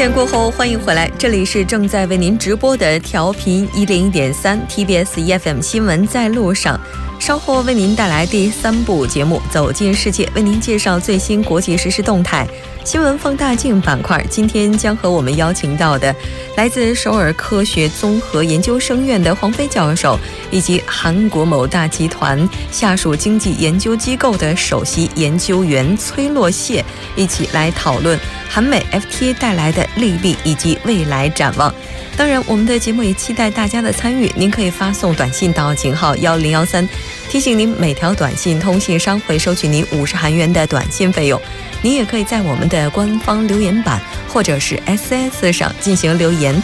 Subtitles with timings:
[0.00, 6.80] 片过后，欢迎回来，这里是正在为您直播的调频一零一点三 TBS EFM 新闻在路上。
[7.20, 12.48] 稍后为您带来第三部节目《走进世界》，为您介绍最新国际实时动态。
[12.82, 16.12] 新闻放大镜板块，今天将和我们邀请到的
[16.56, 20.18] 来自首尔科学综合研究生院的黄飞教授，
[20.50, 26.82] 以及韩国某大集团下属经济研究机构的首席研究员崔洛谢，
[27.16, 31.72] 一起来讨论韩美 FTA 带来的利弊以及未来展望。
[32.16, 34.30] 当然，我们的节目也期待大家的参与。
[34.36, 36.86] 您可以发送短信到井号幺零幺三，
[37.28, 41.40] 提醒您每条短信通信商会收取您五十韩元的短信费用。
[41.82, 46.62] 您也可以在我们的官方留言板或者是 SS 上进行留言。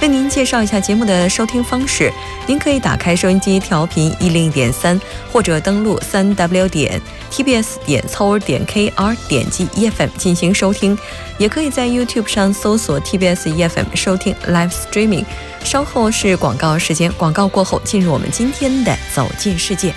[0.00, 2.12] 为您介绍一下节目的收听方式，
[2.46, 4.98] 您可以打开收音机调频一零一点三，
[5.32, 7.00] 或者登录三 W 点
[7.32, 10.96] TBS 点 c o 点 KR 点击 EFM 进行收听，
[11.36, 15.24] 也可以在 YouTube 上搜索 TBS EFM 收听 Live Streaming。
[15.64, 19.92] 稍后是广告时间，广告过后进入我们今天的走进世界。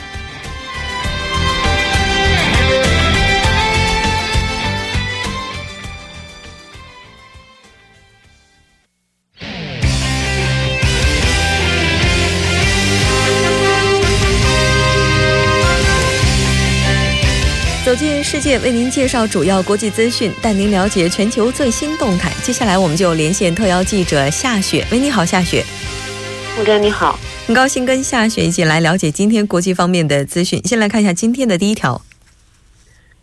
[17.92, 22.32] 走进世界，为您介绍主要国际资讯，带您了解全球最新动态。
[22.42, 24.88] 接下来，我们就连线特邀记者夏雪。
[24.94, 25.62] 喂，你好，夏雪。
[26.58, 30.58] 木哥，你好，很高兴跟夏雪一起来了解今天国际方面的资讯。
[30.64, 32.02] 先来看一下今天的第一条。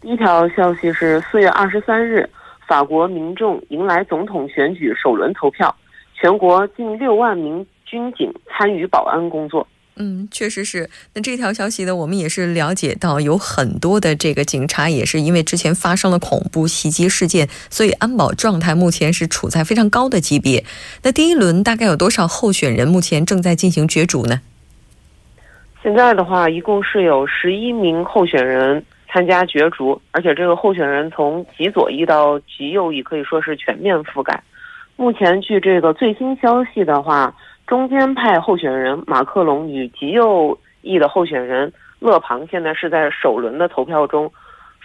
[0.02, 2.28] 第一条消息是四月二十三日，
[2.66, 5.74] 法国民众迎来总统选举首轮投票，
[6.20, 9.66] 全国近六万名军警参与保安工作。
[10.00, 10.88] 嗯，确实是。
[11.14, 20.64] 那这条消息呢，我们也是了解到，有很多的这个警察也是因为之前发生了恐怖袭击事件，所以安保状态目前是处在非常高的级别。
[21.02, 24.40] 那第一轮大概有多少候选人目前正在进行角逐呢？
[25.82, 34.40] 现在的话，一共是有十一名候选人参加角逐，而且这个候选人从极左翼到极右翼可以说是全面覆盖。
[34.94, 37.34] 目前据这个最新消息的话。
[37.68, 44.32] 中间派候选人马克龙与极右翼的候选人勒庞现在是在首轮的投票中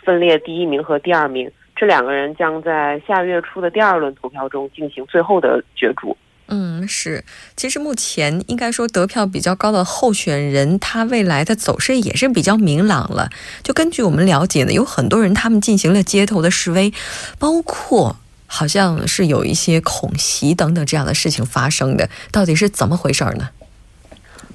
[0.03, 6.17] 分列第一名和第二名，这两个人将在下月初的第二轮投票中进行最后的角逐。
[6.49, 7.23] 嗯，是。
[7.55, 13.29] 其实目前应该说得票比较高的候选人，他未来的走势也是比较明朗了。
[13.63, 16.91] 就根据我们了解呢，有很多人他们进行了街头的示威，
[17.39, 18.17] 包括。
[18.55, 23.49] 好像是有一些恐袭等等这样的事情发生的，到底是怎么回事呢？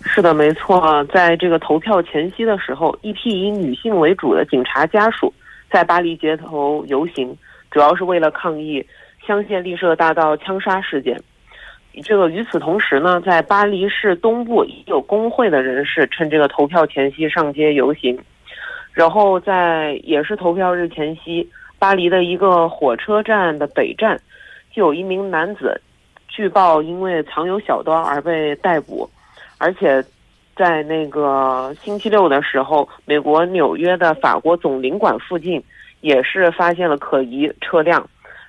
[0.05, 5.35] 是的，没错，在这个投票前夕的时候，一批以女性为主的警察家属
[5.69, 7.37] 在巴黎街头游行，
[7.73, 8.87] 主要是为了抗议
[9.27, 11.21] 香榭丽舍大道枪杀事件。
[12.05, 18.17] 这个与此同时呢，在巴黎市东部有工会的人士趁这个投票前夕上街游行，
[18.93, 21.49] 然后在也是投票日前夕。
[21.79, 24.21] 巴黎的一个火车站的北站，
[24.73, 25.81] 就有一名男子，
[26.27, 29.09] 据报因为藏有小刀而被逮捕，
[29.59, 30.05] 而且
[30.57, 35.63] 在那个星期六的时候，美国纽约的法国总领馆附近
[36.01, 38.05] 也是发现了可疑车辆，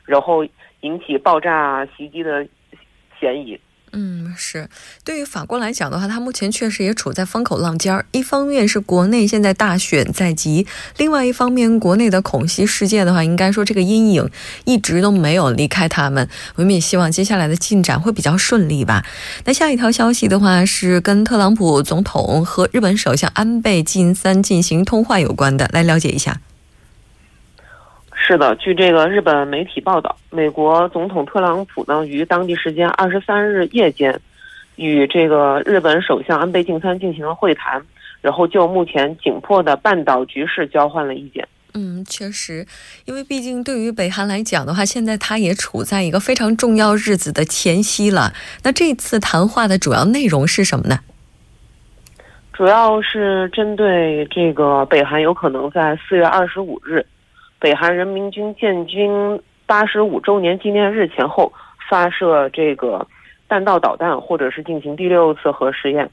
[0.05, 0.43] 然后
[0.81, 2.43] 引起爆炸袭击的
[3.19, 3.59] 嫌疑。
[3.91, 4.69] 嗯，是。
[5.03, 8.05] 对于法国来讲的话，它目前确实也处在风口浪尖儿。
[8.11, 10.67] 一方面是国内现在大选在即，
[10.97, 14.29] 另外一方面国内的恐袭事件的话，应该说这个阴影
[14.65, 16.27] 一直都没有离开他们。
[16.55, 19.03] 我们也希望接下来的进展会比较顺利吧。
[19.45, 26.39] 那下一条消息的话，是跟特朗普总统和日本首相安倍晋三进行通话有关的，来了解一下。
[28.29, 34.21] 是的，据这个日本媒体报道，美国总统特朗普呢于当地时间二十三日夜间，
[34.75, 37.83] 与这个日本首相安倍晋三进行了会谈，
[38.21, 41.47] 然后就目前紧迫的半岛局势交换了意见。
[41.73, 42.63] 嗯，确实，
[43.05, 48.31] 因为毕竟对于北韩来讲的话，现在他也处在一个非常重要日子的前夕了。
[48.63, 50.99] 那这次谈话的主要内容是什么呢？
[52.53, 57.03] 主要是针对这个北韩有可能在四月二十五日。
[57.59, 61.51] 北韩人民军建军八十五周年纪念日前后
[61.89, 63.05] 发射这个
[63.47, 66.09] 弹道导弹，或者是进行第六次核试验。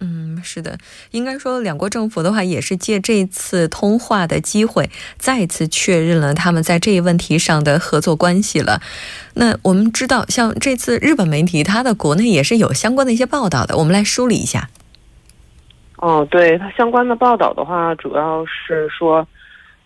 [0.00, 0.78] 嗯，是的，
[1.10, 8.80] 应该说两国政府的话也是借这次通话的机会，再次确认了他们在这一问题上的合作关系了。
[9.34, 14.68] 那我们知道，像这次日本媒体，它的国内也是有相关的一些报道的，我们来梳理一下。
[15.96, 19.26] 哦，对它相关的报道的话，主要是说。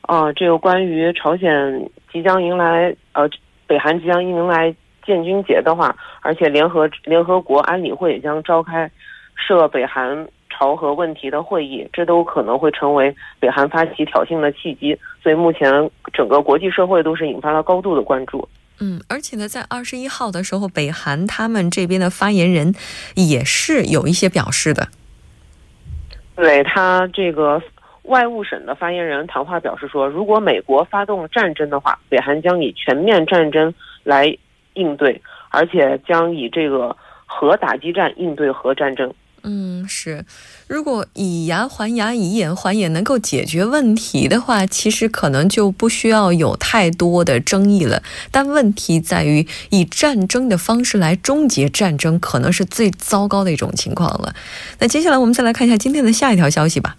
[0.07, 3.29] 啊，这个关于朝鲜即将迎来呃
[3.67, 4.75] 北韩即将迎来
[5.07, 8.91] 建军节的话，而且联合联合国安理会也将召开
[9.35, 14.97] 涉北韩朝核问题的会议，这都可能会成为北韩发起挑衅的契机。
[15.23, 18.47] 所以目前整个国际社会都是引发了高度的关注。
[18.81, 22.75] 嗯，而且呢，在二十一号的时候，北韩他们这边的发言人
[23.15, 24.89] 也是有一些表示的。
[26.37, 27.63] 对他这个
[28.05, 34.37] 外务省的发言人谈话表示说，如果美国发动战争的话，北韩将以全面战争来
[34.75, 35.21] 应对，
[35.51, 36.97] 而且将以这个
[37.27, 39.13] 核打击战应对核战争。
[39.47, 40.25] 嗯，是。
[40.69, 48.03] 如果以牙还牙，以眼还眼能够解决问题的话，其实可能就不需要有太多的争议了。
[48.31, 54.35] 但问题在于，以战争的方式来终结战争，可能是最糟糕的一种情况了。
[54.79, 56.97] 那接下来我们再来看一下今天的下一条消息吧。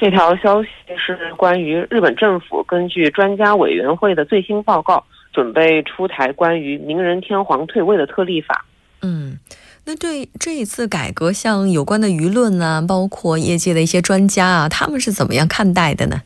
[0.00, 8.64] 这条消息是关于日本政府根据专家委员会的最新报告，准备出台关于明仁天皇退位的特例法。
[9.02, 9.36] 嗯。
[9.84, 16.20] 那对这一次改革，像有关的舆论啊，包括业界的一些专家啊，他们是怎么样看待的呢？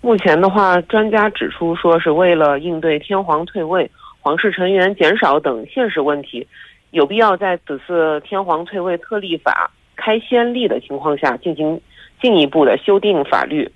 [0.00, 3.88] 目前的话，专家指出说，是为了应对天皇退位、
[4.20, 6.46] 皇室成员减少等现实问题，
[6.90, 11.78] 有必要在此次天皇退位特例法开先例的情况下，进行
[12.26, 13.70] 进一步的修订法律，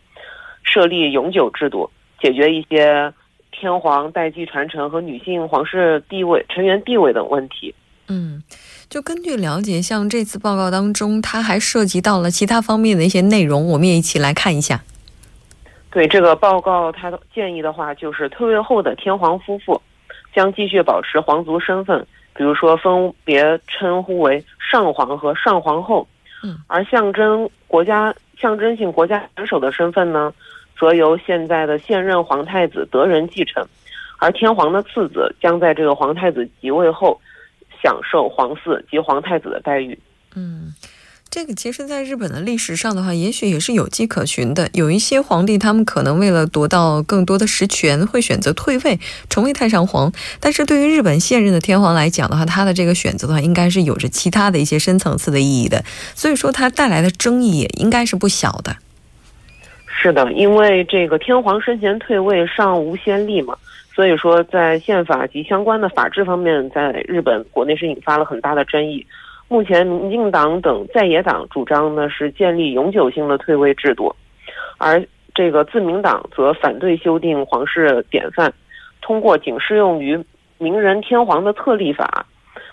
[0.64, 1.88] 设立永久制度，
[2.20, 3.14] 解决一些
[3.52, 7.72] 天皇代际传承和女性皇室地位、成员地位等问题。
[8.08, 8.42] 嗯。
[8.88, 14.82] 就根据了解，像这次报告当中，它还涉及到了其他方面的一些内容，我们也一起来看一下。
[15.92, 19.80] 对这个报告，它建议的话，就是退位后的天皇夫妇
[20.34, 22.04] 将继续保持皇族身份，
[22.34, 26.04] 比如说分别称呼为上皇和上皇后。
[26.42, 30.32] 嗯，而象征国家象征性国家元首的身份呢，
[30.78, 33.64] 则由现在的现任皇太子德仁继承，
[34.18, 37.20] 而天皇的次子将在这个皇太子即位后。
[37.82, 39.98] 享受皇嗣及皇太子的待遇。
[40.36, 40.70] 嗯，
[41.30, 44.68] 这个其实，在日本的历史上的话，也许也是有迹可循的。
[44.72, 48.98] 有一些皇帝，他们可能为了夺到更多的实权，会选择退位，
[49.28, 50.12] 成为太上皇。
[50.40, 55.84] 但是对于日本现任的天皇来讲的话，他的这个选择的话，应该是有着其他的一些深层次的意义的。
[56.16, 58.74] 所以说，它带来的争议也应该是不小的。
[59.86, 63.56] 是的，因为这个天皇生前退位尚无先例嘛。
[63.94, 69.06] 所以说，在宪法及相关的法制方面，在日本国内是引发了很大的争议。
[69.50, 74.14] 目前，民进党等在野党主张呢是建立永久性的退位制度，
[74.78, 75.04] 而
[75.34, 78.54] 这个自民党则反对修订皇室典范，
[79.02, 80.24] 通过仅适用于
[80.58, 82.24] 明仁天皇的特例法。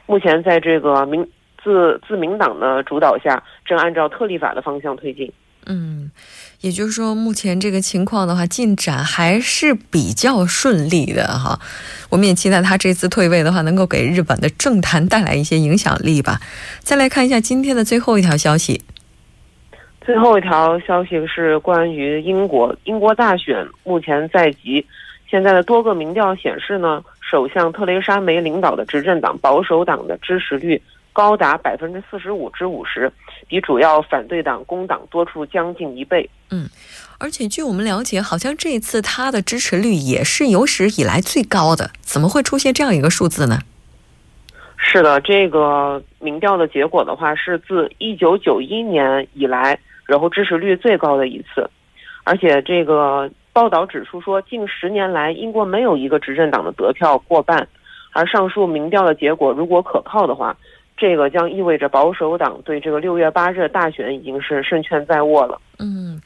[0.06, 1.28] 目前，在这个民
[1.64, 5.34] 自自民党的主导下，正按照特例法的方向推进。
[5.66, 6.12] 嗯。
[6.62, 11.60] 也就是说，目前这个情况的话，进展还是比较顺利的哈。
[12.10, 16.40] 我们也期待他这次退位的话，能够给日本的政坛带来一些影响力吧。
[16.80, 18.82] 再来看一下今天的最后一条消息。
[20.02, 24.84] 最后一条消息是关于英国，英国大选目前在即，
[25.30, 30.82] 现在的多个民调显示呢，首相特蕾莎梅领导的执政党保守党的支持率。
[31.14, 33.12] 高达百分之四十五至五十，
[33.48, 36.30] 比主要反对党工党多出将近一倍。
[36.52, 36.70] 嗯，
[37.18, 41.92] 而且据我们了解，好像这一次他的支持率也是有史以来最高的。
[42.02, 43.60] 怎么会出现这样一个数字呢？
[44.78, 51.70] 是的，这个民调的结果的话，是自一九九一年以来，然后支持率最高的一次。
[52.24, 57.68] 而且这个报道指出说，近十年来英国没有一个执政党的得票过半。
[58.14, 60.56] 而上述民调的结果如果可靠的话，
[60.98, 65.62] 这个将意味着保守党对这个六月八日大选已经是胜券在握了。
[65.78, 66.20] 嗯，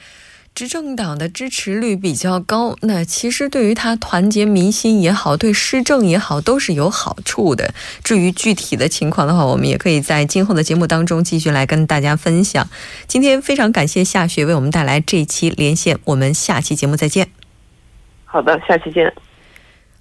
[0.55, 7.73] 执政党的支持率比较高，那其实对于他团结民心也好，对施政也好，都是有好处的。
[8.03, 12.67] 至于具体的情况的话，我们也可以在今后的节目当中继续来跟大家分享。
[13.07, 17.27] 今天非常感谢夏雪为我们带来这期连线，我们下期节目再见。
[18.25, 19.13] 好的，下期见。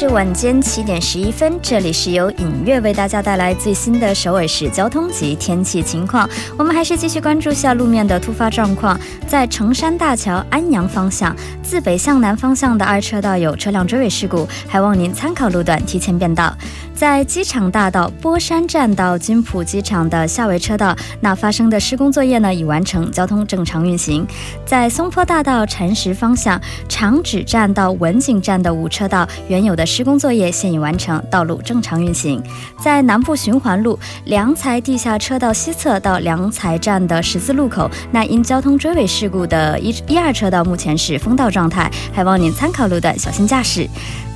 [0.00, 6.26] 是晚间七点十一分，这里是由影月为大家带来最新的首尔市交通及天气情况。
[6.56, 8.98] 我们还是继续关注下路面的突发状况。
[9.26, 16.56] 在城山大桥安阳方向，自北向南方向的二车道有车辆追尾事故，还望您参考路段提前变道。
[17.00, 24.26] 在机场大道波山站到金浦机场的下围车道，那发生的施工作业呢已完成，交通正常运行。
[24.66, 32.38] 在松坡大道禅石方向长址站到文景站的五车道，原有的施工作业现已完成，道路正常运行。
[32.78, 43.88] 在南部循环路良才地下车道西侧到良才站的十字路口，那因交通追尾事故的一一二车道目前是封道状态，还望您参考路段小心驾驶。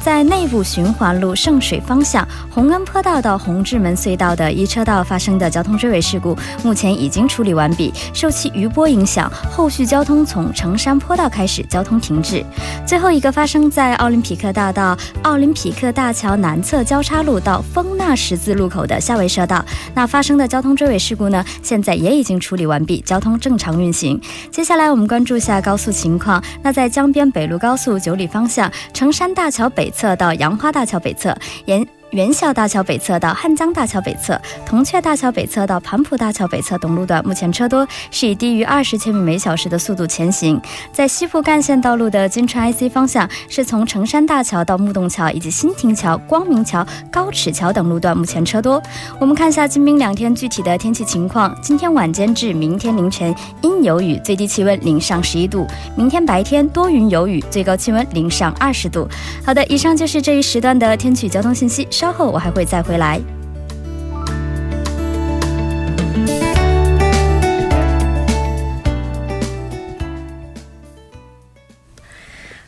[0.05, 7.91] 在内部循环路圣水方向洪恩坡道到洪志门隧道的一车道发生的交通追尾事故，目前已经处理完毕。
[8.13, 12.45] 受其余波影响，后续交通从城山坡道开始交通停滞。
[12.87, 24.21] 最后一个发生在奥林匹克大道奥林匹克大桥南侧交叉路到丰纳十字路口的下围车道，那发生的交通追尾事故呢，现在也已经处理完毕，交通正常运行。
[24.51, 26.45] 接下来我们关注一下高速情况。
[26.63, 29.91] 那在江边北路高速九里方向城山大桥北。
[29.95, 31.35] 侧到杨花大桥北侧
[31.67, 31.87] 沿。
[32.15, 40.61] 元孝大桥北侧到汉江大桥北侧、铜雀大桥北侧到盘浦大桥北侧等路段，目前车多，是以低于二十千米每小时的速度前行。
[40.93, 48.81] 在西部干线道路的金川 IC 方向，是从城山大桥到木洞桥以及新亭桥、光明桥、高尺桥等路段，目前车多。
[49.19, 55.67] 我们看一下今明两天具体的天气情况：今天晚间至明天凌晨阴有雨，最低气温零上十一度；
[55.97, 59.09] 明天白天多云有雨，最高气温零上二十度。
[59.45, 61.89] 好的，以上就是这一时段的天气交通信息。
[62.05, 63.19] 稍后我还会再回来。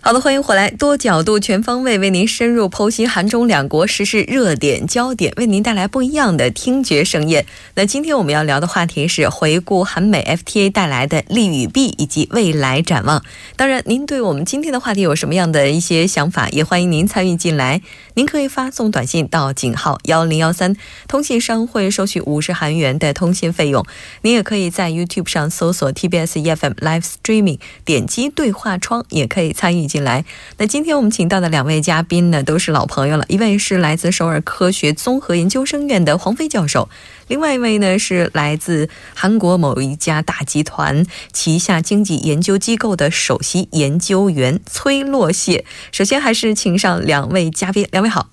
[0.07, 7.45] 好的，欢迎回来，多角度、全方位为您深入剖析韩中两国时事热点焦点，为您带来不一样的听觉盛宴。
[7.75, 13.25] 那今天我们要聊的话题是回顾韩美 FTA 带来的利与弊以及未来展望。
[13.57, 17.83] 当然，您对我们今天的话题有什么样的一些想法，也欢迎您参与进来。
[18.15, 20.77] 您可以发送短信到井号幺零幺三，
[21.09, 23.85] 通信商会收取五十韩元的通信费用。
[24.23, 29.89] 您也可以在 YouTube 上搜索 TBS EFM Live Streaming，点击对话窗也可以参与。
[29.97, 30.27] 进来，
[30.59, 33.25] 那今天我们请到的两位嘉宾呢，都是老朋友了。
[33.29, 36.91] 一位是来自首尔科学综合研究生院的黄飞教授，
[37.29, 45.65] 另外一位呢是来自韩国某一家大集团旗下经济研究机构的首席研究员崔洛谢。
[45.93, 48.29] 首先还是请上两位嘉宾，两位好，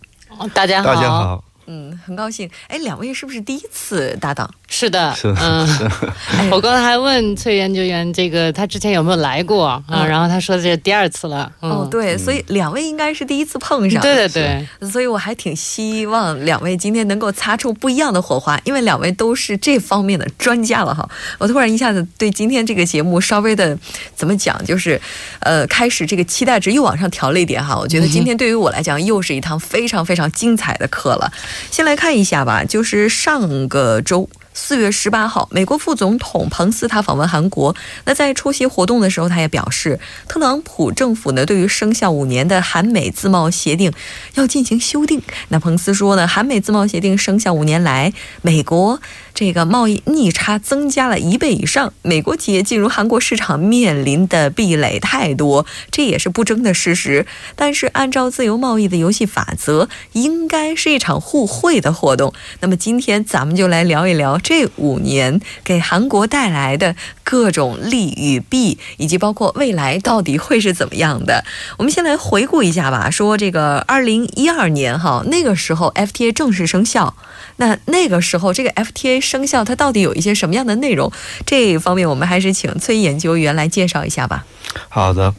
[0.54, 1.53] 大家好，大家好。
[1.66, 2.50] 嗯，很高兴。
[2.68, 4.50] 哎，两位是不是第一次搭档？
[4.68, 5.68] 是的，是嗯，
[6.52, 10.06] 我刚才还问崔研究员，这个他之前有没有来过啊？
[10.06, 11.52] 然后他说这是第二次了。
[11.60, 14.02] 哦，对，所以两位应该是第一次碰上。
[14.02, 21.08] 对对对，所以我还挺希望两位今天能够擦出不一样的火花，因为两位都是这方面的专家了哈。
[21.38, 23.78] 我突然一下子对今天这个节目稍微的
[24.16, 25.00] 怎么讲，就是
[25.42, 27.78] 呃，开始这个期待值又往上调了一点哈。
[27.78, 31.32] 我觉得今天对于我来讲又是一堂非常非常精彩的课了。
[31.72, 34.30] 先来看一下吧，就是上个周。
[34.56, 37.76] 四月十八号，美国副总统彭斯他访问韩国。
[38.06, 43.92] 那在出席活动的时候，他也表示，特朗普政府呢对于生效五年的韩美自贸协定
[44.36, 45.20] 要进行修订。
[45.48, 49.02] 那彭斯说呢，韩美自贸协定生效五年来，美国
[49.34, 57.26] 这个贸易逆差增加了一倍以上，美国企业进入韩国市场面临的壁垒太多，这也是不争的事实。
[57.56, 62.34] 但是按照自由贸易的游戏法则，应该是一场互惠的活动。
[62.60, 64.38] 那么今天咱们就来聊一聊。
[64.38, 71.44] 这五年给韩国带来的各种利与弊，以及包括未来到底会是怎么样的？
[71.78, 73.10] 我们先来回顾一下吧。
[73.10, 77.16] 说这个二零一二年哈，那个时候 FTA 正式生效，
[77.58, 81.12] 那那个时候这个 FTA 生效，它到底有一些什么样的内容？
[81.46, 84.46] 这一方面我们还是请崔研究员来介绍一下吧。
[84.90, 85.34] 好的，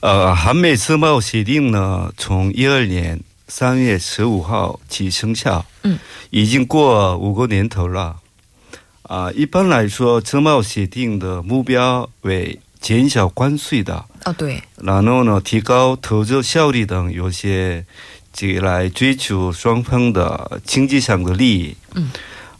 [0.00, 5.98] 呃，韩美自贸协定呢，从一二年三月十五号起生效，嗯，
[6.30, 8.16] 已经过五个年头了。
[9.02, 14.06] 啊，一般来说，自贸协定的目标为减少关税的。
[14.24, 14.62] 哦，对。
[14.76, 17.84] 然后呢，提高投资效率等有些，
[18.32, 21.76] 这来追求双方的经济上的利益。
[21.94, 22.10] 嗯。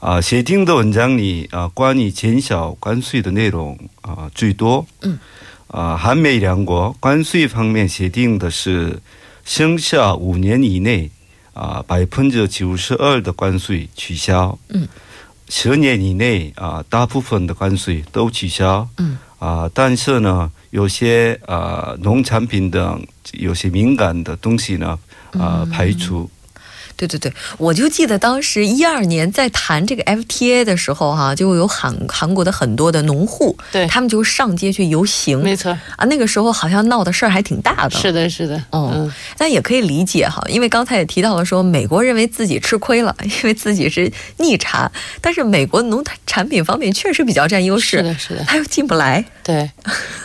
[0.02, 4.84] 啊，协定的文章里啊，关于减少关税的内容啊最多。
[5.02, 5.16] 嗯。
[5.68, 9.00] 啊，韩美两国关税方面协定的是，
[9.44, 11.08] 生效五年以内
[11.54, 14.58] 啊，百分之九十二的关税取消。
[14.70, 14.88] 嗯。
[15.48, 18.88] 十年以内啊，大部分的关税都取消。
[18.98, 23.00] 嗯啊，但是呢，有些啊农产品等
[23.34, 24.98] 有些敏感的东西呢
[25.38, 26.28] 啊排除。
[26.96, 33.86] 对对对，我就记得当时一二年在谈这个 FTA 的时候哈、就有韩韩国的很多的农户，对。
[33.86, 35.42] 他们就上街去游行。
[35.42, 37.90] 没错，啊，那个时候好像闹的事儿还挺大的。
[37.90, 49.22] 是的，是的，哦嗯，但也可以理解哈，因为刚才也提到了说，美国认为自己吃亏了， 因为自己是逆差，但是美国农产品方面确实比较占优势，是的，是的，他又进不来。
[49.42, 49.68] 对，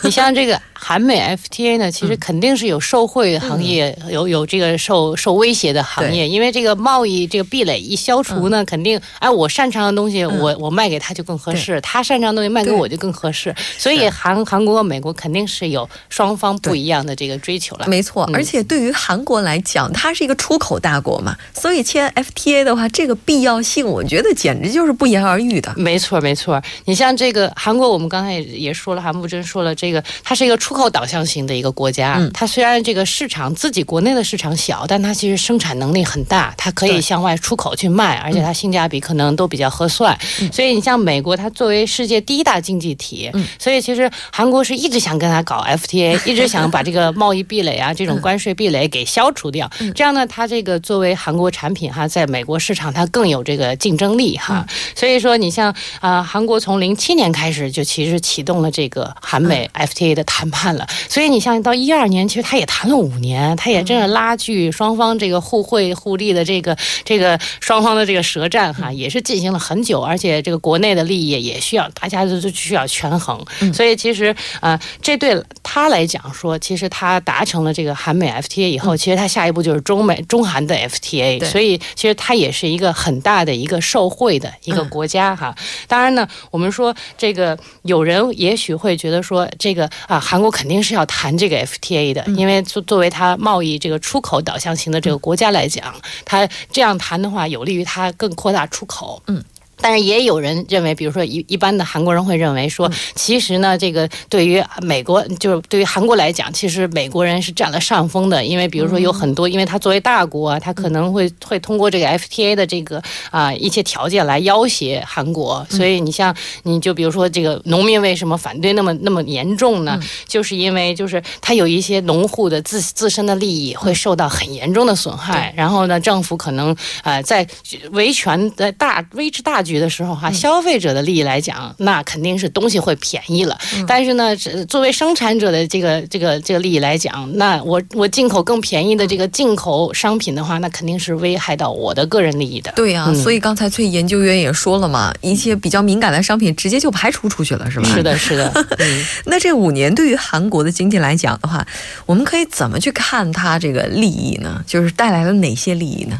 [0.02, 17.86] 你像这个韩美 FTA 呢，其实肯定是有受惠行业，有有这个受受威胁的行业，因为这个贸易这个壁垒一消除呢，肯定哎，我擅长的东西，我我卖给他就更合适，他擅长的东西卖给我就更合适，所以韩韩国和美国肯定是有双方不一样的这个追求了。
[17.88, 18.36] 没错，嗯。
[18.36, 25.72] 而且对于韩国来讲，它是一个出口大国嘛，所以签 FTA 的话，这个必要性，我觉得简直就是不言而喻的。
[25.76, 26.62] 没错，没错。
[26.84, 32.16] 你像这个韩国，我们刚才也也说了，韩木真说了，这个它是一个出口导向型的一个国家。
[32.18, 40.16] 嗯它虽然这个市场自己国内的市场小，但它其实生产能力很大，它可以向外出口去卖，而且它性价比可能都比较合算。
[40.40, 49.70] 嗯所以你像美国，它作为世界第一大经济体，嗯所以其实韩国是一直想跟它搞 FTA， 一直想把这个贸易壁垒啊、这种关税壁垒给消除掉。
[49.80, 54.64] 嗯这样呢，它这个作为韩国产品哈，在美国市场它更有这个竞争力哈。
[54.68, 60.86] 嗯所以说，你像啊、韩国从零七年开始就其实启动了这个韩美 FTA 的谈判了。
[61.08, 73.38] 所以你像到一二年，其实他也谈了五年，他也真是拉锯双方这个互惠互利的这个这个双方的这个舌战哈，也是进行了很久，而且这个国内的利益也需要大家都都需要权衡。
[73.72, 85.54] 所以其实啊，这对他来讲说，其实他达成了这个韩美 FTA 以后，其实他下一步就是中美中韩的 FTA，所以其实他也是一个很大的一个受惠的一个国家哈。
[85.86, 99.22] 当然呢，我们说这个有人也许会觉得说，这个啊，韩国肯定是要谈这个 FTA 的，因为作作为它贸易这个出口导向型的这个国家来讲，它这样谈的话，有利于它更扩大出口。
[99.26, 99.42] 嗯。
[99.80, 120.00] 但是也有人认为，比如说一一般的韩国人会认为说，其实呢，这个对于美国，就是对于韩国来讲，其实美国人是占了上风的，因为比如说有很多，因为他作为大国啊，他可能会会通过这个 FTA 的这个啊、一些条件来要挟韩国，所以你像你就比如说这个农民为什么反对那么那么严重呢？
[120.26, 127.46] 就是因为就是他有一些农户的自自身的利益会受到很严重的损害，然后呢，政府可能呃在
[127.92, 142.72] 维权的大维持大局的时候哈、消费者的利益来讲，那肯定是东西会便宜了，但是呢，这作为生产者的这个这个这个利益来讲，那我我进口更便宜的这个进口商品的话，那肯定是危害到我的个人利益的。
[142.74, 147.88] 对呀、嗯所以刚才崔研究员也说了嘛，一些比较敏感的商品直接就排除出去了，是吧？
[147.94, 148.02] 是。
[148.02, 149.04] 的， 是的，嗯。
[149.26, 151.66] 那这五年对于韩国的经济来讲的话，
[152.06, 154.64] 我们可以怎么去看它这个利益呢？
[154.66, 156.18] 就是带来了哪些利益呢？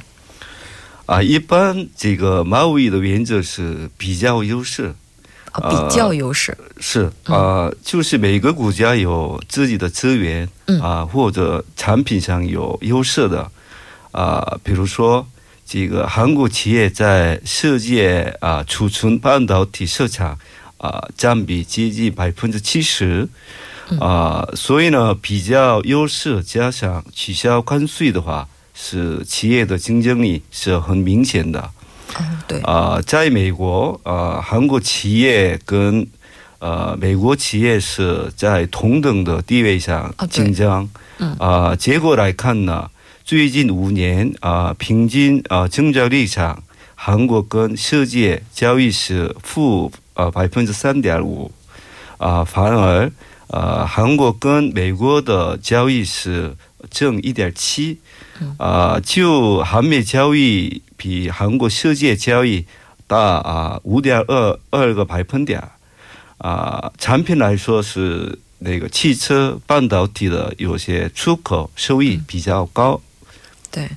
[1.09, 4.95] 啊，一般这个贸易的原则是比较优势，
[5.53, 6.55] 啊，比较优势。
[6.79, 13.51] 是啊、就是每个国家有自己的资源嗯啊、或者产品上有优势的
[14.13, 15.27] 啊、比如说
[15.65, 20.39] 这个韩国企业在世界啊储存半导体市场
[20.77, 23.27] 啊占比接近百分之七十。
[23.99, 28.47] 啊，所以呢，比较优势加上取消关税的话，
[28.81, 31.59] 是企业的竞争力是很明显的。
[32.15, 36.07] 哦，对，啊、在美国，呃，韩国企业跟
[36.61, 40.89] 呃美国企业是在同等的地位上竞争。
[41.19, 41.35] 嗯。
[41.41, 42.89] 啊、结果来看呢，
[43.25, 46.63] 最近五年啊、平均啊、增长率上，
[46.95, 51.51] 韩国跟世界交易是负呃百分之三点五，
[52.19, 53.11] 啊，反而
[53.49, 56.57] 呃韩国跟美国的交易是
[56.89, 57.99] 正一点七，
[58.59, 62.65] 啊，就韩美交易比韩国世界交易
[63.07, 65.63] 大啊五点二二个百分点，
[66.39, 73.01] 啊，产品来说是那个汽车半导体的有些出口收益比较高，
[73.71, 73.89] 对。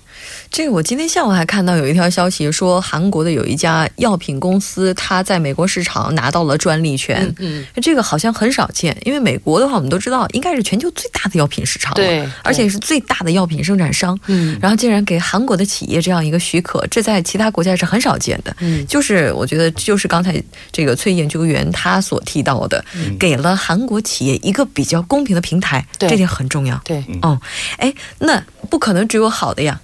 [0.50, 7.34] 这个我今天下午还看到有一条消息说，韩国的有一家药品公司，它在美国市场拿到了专利权。
[7.40, 14.18] 嗯，这个好像很少见，因为美国的话，我们都知道应该是全球最大的药品市场了，对，而且是最大的药品生产商。
[14.28, 18.56] 嗯然后竟然给韩国的企业这样一个许可，这在其他国家是很少见的。
[18.60, 26.80] 嗯就是我觉得，就是刚才这个崔研究员他所提到的，嗯给了韩国企业一个比较公平的平台，对这点很重要。
[26.84, 27.40] 对，哦，
[27.78, 29.80] 哎，那不可能只有好的呀。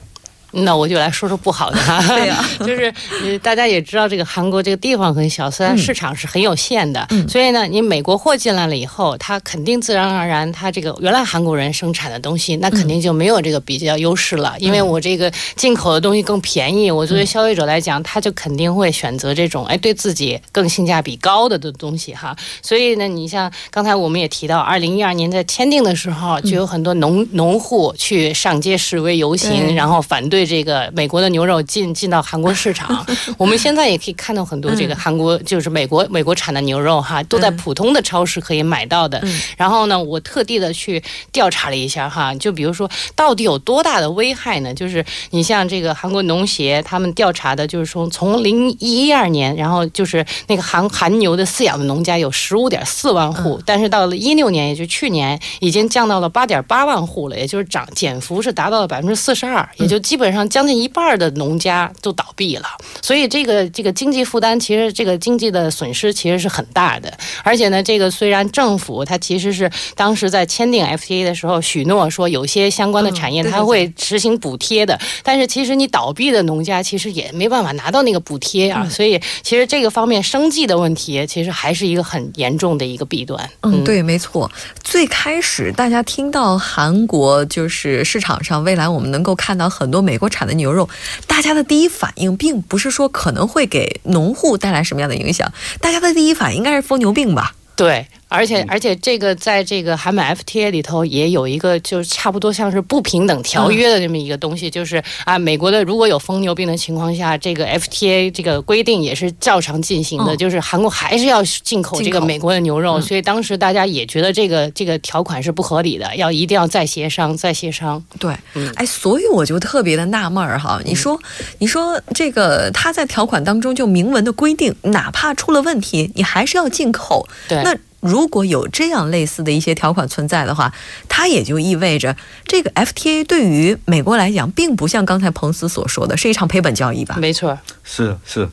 [0.64, 2.02] 那我就来说说不好的哈。
[2.08, 2.44] 对呀。
[2.60, 2.94] 就是
[3.24, 22.36] 呃大家也知道，这个韩国这个地方很小，虽然市场是很有限的，所以呢，你美国货进来了以后，它肯定自然而然，它这个原来韩国人生产的东西，那肯定就没有这个比较优势了，因为我这个进口的东西更便宜，我作为消费者来讲，他就肯定会选择这种哎对自己更性价比高的的东西哈。
[22.62, 33.06] 所以呢，你像刚才我们也提到，二零一二年在签订的时候，就有很多农农户去上街示威游行，然后反对这个美国的牛肉进进到韩国市场。
[33.38, 39.22] 我们现在也可以看到很多这个韩国就是美国美国产的牛肉哈，都在普通的超市可以买到的。
[39.58, 44.74] 然后呢，我特地的去调查了一下哈，就比如说到底有多大的危害呢？
[44.74, 62.66] 就是你像这个韩国农协他们调查的，就是说从零一二年，然后就是那个韩韩牛的饲养的农家有十五点四万户，但是到了一六年，也就去年已经降到了八点八万户了，也就是涨减幅是达到了百分之四十二，也就基本上将近一半的农家就倒闭了。
[63.02, 67.12] 所以这个这个经济负担，其实这个经济的损失其实是很大的。
[67.44, 78.88] 而且呢，这个虽然政府它其实是当时在签订 FTA 的时候许诺说有些相关的产业它会实行补贴的，但是其实你倒闭的农家其实也没办法拿到那个补贴啊。
[78.90, 83.50] 所以其实这个方面生计的问题，其实还是一个很严重的一个弊端。
[83.62, 84.50] 嗯，对，没错。
[84.84, 90.90] 最开始大家听到韩国就是市场上未来我们能够看到很多美国产的牛肉，
[91.28, 97.54] 大家的第一反应并不是说可能会给农户带来什么样的影响，大家的第一反应应该是疯牛病吧？
[97.78, 98.66] 对，而且嗯。
[98.68, 110.38] 而且这个在这个韩美 FTA 里头也有一个，就是差不多像是不平等条约的这么一个东西，就是啊，美国的如果有疯牛病的情况下，这个 FTA 这个规定也是照常进行的，嗯。
[110.38, 113.02] 就是韩国还是要进口这个美国的牛肉，嗯。
[113.02, 118.04] 所以当时大家也觉得这个这个条款是不合理的，要一定要再协商再协商。
[118.20, 118.68] 对，嗯。
[118.76, 121.20] 哎，所以我就特别的纳闷儿哈，你说，
[121.60, 127.28] 你说这个他在条款当中就明文的规定，哪怕出了问题，你还是要进口。
[127.48, 127.67] 对，那
[128.00, 130.72] 如果有这样类似的一些条款存在的话，
[131.10, 137.18] 它也就意味着这个 FTA 对于美国来讲，并不像刚才彭斯所说的是一场赔本交易吧？
[137.20, 138.48] 没错，是是，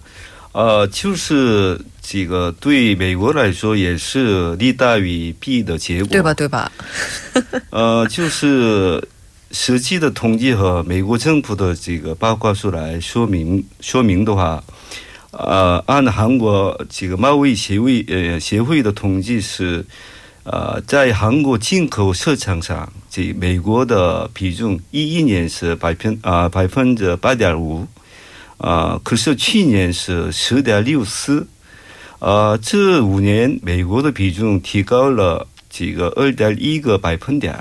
[0.52, 6.34] 呃，就是这个对美国来说也是利大于弊的结果，对吧？？
[6.34, 6.72] 对吧？
[7.70, 9.06] 呃，就是
[9.50, 14.62] 实际的统计和美国政府的这个报告书来说明说明的话，
[15.36, 19.84] 呃，按韩国这个贸易协会呃协会的统计是，
[20.44, 27.84] 呃，在韩国进口市场上，这美国的比重一一年是百分啊百分之八点五，
[28.58, 31.46] 啊，可是去年是十点六四，
[32.20, 37.58] 呃，这五年美国的比重提高了这个二点一个百分点。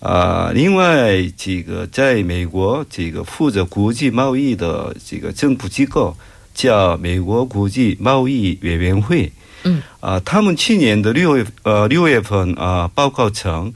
[0.00, 6.16] 啊，另外，这个在美国，这个负责国际贸易的这个政府机构
[6.60, 9.32] 叫美国国际贸易委员会，
[9.64, 13.72] 嗯，啊，他们去年的六月呃六月份啊报告称，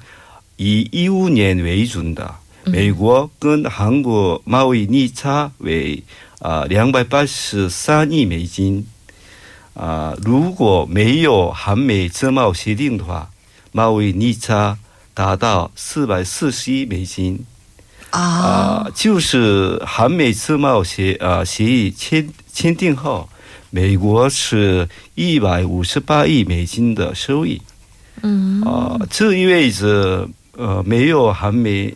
[0.56, 6.02] 以一五年为准的，美国跟韩国贸易逆差为
[6.40, 8.84] 啊两百八十三亿美金，
[9.72, 13.30] 啊，如果没有韩美自贸协定的话，
[13.72, 14.76] 贸易逆差
[15.14, 17.46] 达到四百四十亿美金。
[18.10, 18.20] 啊。
[18.20, 23.28] 啊，就是韩美自贸协啊协议签签订后，
[23.70, 27.60] 美国是一百五十八亿美金的收益。
[28.22, 31.94] 嗯啊，这意味着呃，没有韩美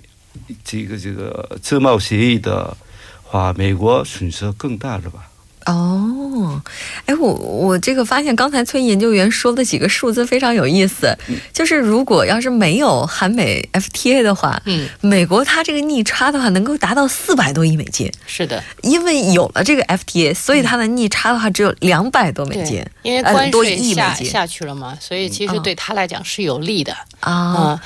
[0.64, 2.76] 这个这个自贸协议的
[3.22, 5.30] 话，美国损失更大了吧？
[5.68, 6.62] 哦，
[7.04, 11.14] 哎，我我这个发现刚才崔研究员说的几个数字非常有意思，
[11.52, 26.96] 就是如果要是没有韩美 FTA 的话，嗯，美国它这个逆差的话能够达到四百多亿美金，是的，因为有了这个 FTA，所以它的逆差的话只有两百多美金对，，因为呃关税多亿美金下下去了嘛，所以其实嗯对他来讲是有利的。
[27.20, 27.32] 啊。
[27.32, 27.82] 啊，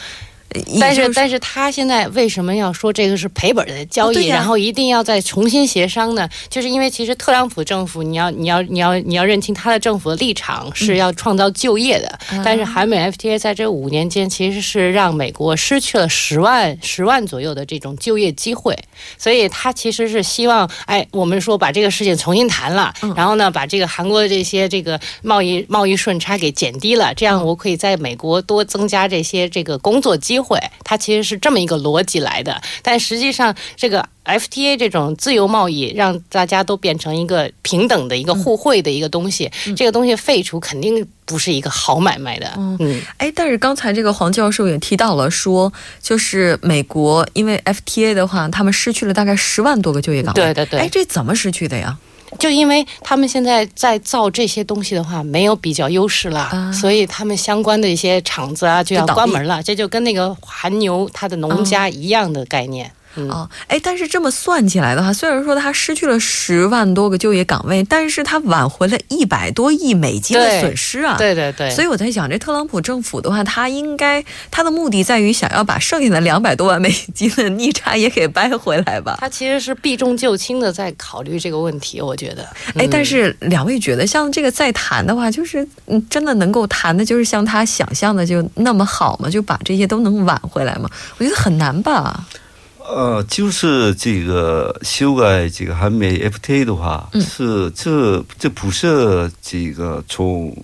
[0.81, 6.29] 但是但是他现在为什么要说这个是赔本的交易，然后一定要再重新协商呢？
[6.49, 12.43] 就是因为其实特朗普政府，你要你要你要你要认清他的政府的立场是要创造就业的，嗯。
[12.45, 18.77] 但是韩美 FTA 在这五年间其实是让美国失去了十万十万左右的这种就业机会，
[19.19, 23.13] 所以他其实是希望，哎，我们说把这个事情重新谈了，嗯。
[23.17, 30.42] 然后呢，把这个韩国的这些这个贸易贸易顺差给减低了，这样我可以在美国多增加这些这个工作机会，
[30.85, 32.61] 它其实是这么一个逻辑来的。
[32.83, 42.53] 但实际上，这个 FTA 这种自由贸易让大家都变成一个平等的一个互惠的一个东西，这个东西废除肯定不是一个好买卖的。
[42.57, 50.43] 嗯，哎，但是刚才这个黄教授也提到了，说就是美国因为 FTA 的话，他们失去了大概十万多个就业岗位。
[50.43, 51.97] 对对对，哎，这怎么失去的呀？
[52.39, 59.63] 就因为他们现在在造这些东西的话，没有比较优势了，所以他们相关的一些厂子啊就要关门了。
[59.63, 62.91] 这就跟那个韩牛它的农家一样的概念。
[63.15, 71.17] 哦，哎，但是这么算起来的话，虽然说他失去了十万多个就业岗位，但是他挽回了一百多亿美金的损失啊！
[71.19, 71.71] 对对对。
[71.71, 79.19] 所以我在想，这特朗普政府的话，他应该他的目的在于想要把剩下的两百多万美金的逆差也给掰回来吧？
[79.21, 82.49] 他其实是避重就轻的在考虑这个问题，我觉得。
[82.77, 89.29] 哎，但是两位觉得，像这个再谈的话，就是嗯，真的能够谈的，就是像他想象的就那么好吗？
[89.29, 90.89] 就把这些都能挽回来吗？
[91.19, 92.25] 我觉得很难吧。
[92.89, 100.55] 呃，就是这个修改这个韩美 FTA 的话，是这这不是这个从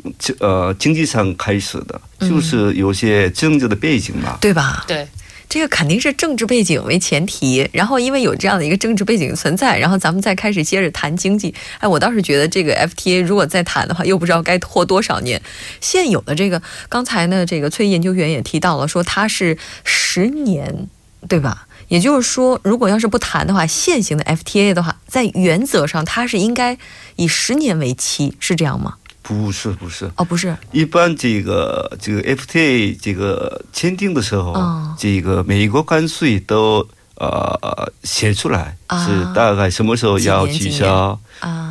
[0.41, 4.85] 呃经济上开始的，就是有些政治的背景嘛，对吧？
[4.87, 5.07] 对，
[5.49, 11.55] 这个肯定是政治背景为前提，然后因为有这样的一个政治背景存在，然后咱们再开始接着谈经济。
[11.79, 15.41] 哎，我倒是觉得这个 FTA 如果再谈的话，又不知道该拖多少年。
[15.81, 20.89] 现有的这个，刚才呢，这个崔研究员也提到了，说它是十年，
[21.29, 21.68] 对吧？
[21.89, 26.79] 也就是说，如果要是不谈的话，现行的 FTA 的话，在原则上它是应该
[27.17, 28.95] 以十年为期，是这样吗？
[29.23, 30.11] 不是，不是。
[30.17, 30.57] 哦，不是。
[30.73, 34.55] 一般这个这个 FTA 这个签订的时候，
[34.99, 41.68] 这个美国关税都呃写出来，是大概什么时候要取消啊？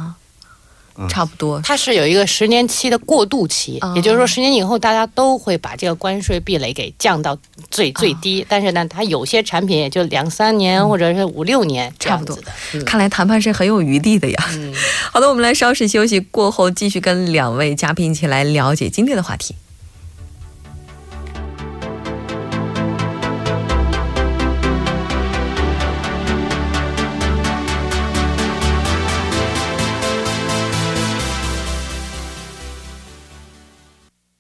[1.10, 7.38] 差不多，它是有一个十年期的过渡期，也就是说，十年以后大家都会把这个关税壁垒给降到
[7.70, 8.46] 最最低。
[8.50, 12.84] 但是呢，它有些产品也就两三年或者是五六年差不多的。
[12.84, 14.50] 看来谈判是很有余地的呀。
[15.12, 19.54] 好的，我们来稍事休息过后，继续跟两位嘉宾一起来了解今天的话题。